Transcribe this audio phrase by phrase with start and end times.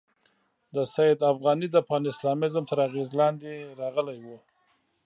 [0.75, 3.51] د سید افغاني د پان اسلامیزم تر اغېزې لاندې
[3.81, 4.37] راغلی وو.